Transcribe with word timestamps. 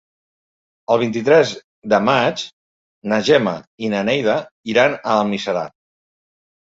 El 0.93 0.99
vint-i-tres 1.01 1.51
de 1.93 1.99
maig 2.07 2.43
na 3.13 3.21
Gemma 3.29 3.55
i 3.89 3.93
na 3.95 4.01
Neida 4.09 4.39
iran 4.75 4.97
a 5.01 5.19
Almiserà. 5.21 5.63